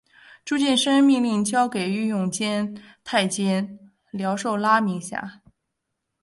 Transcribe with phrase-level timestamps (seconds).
[0.43, 5.43] 朱见深命令交给御用监太监廖寿拉名下。